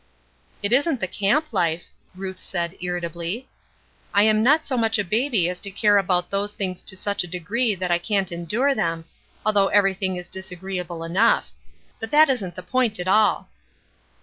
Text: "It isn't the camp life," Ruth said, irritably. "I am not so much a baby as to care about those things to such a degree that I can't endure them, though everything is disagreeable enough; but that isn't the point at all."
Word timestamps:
"It 0.63 0.73
isn't 0.73 0.99
the 0.99 1.07
camp 1.07 1.53
life," 1.53 1.91
Ruth 2.15 2.39
said, 2.39 2.73
irritably. 2.81 3.47
"I 4.15 4.23
am 4.23 4.41
not 4.41 4.65
so 4.65 4.75
much 4.75 4.97
a 4.97 5.03
baby 5.03 5.47
as 5.47 5.59
to 5.59 5.69
care 5.69 5.99
about 5.99 6.31
those 6.31 6.53
things 6.53 6.81
to 6.81 6.97
such 6.97 7.23
a 7.23 7.27
degree 7.27 7.75
that 7.75 7.91
I 7.91 7.99
can't 7.99 8.31
endure 8.31 8.73
them, 8.73 9.05
though 9.45 9.67
everything 9.67 10.15
is 10.15 10.27
disagreeable 10.27 11.03
enough; 11.03 11.51
but 11.99 12.09
that 12.09 12.31
isn't 12.31 12.55
the 12.55 12.63
point 12.63 12.99
at 12.99 13.07
all." 13.07 13.47